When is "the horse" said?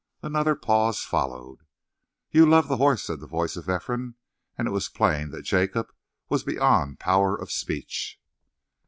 2.67-3.03